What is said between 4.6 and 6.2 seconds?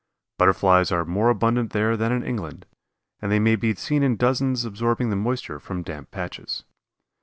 absorbing the moisture from damp